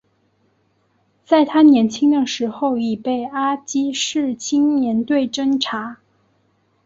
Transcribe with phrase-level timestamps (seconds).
[1.23, 5.99] 在他年轻的时候已被阿积士青年队侦察。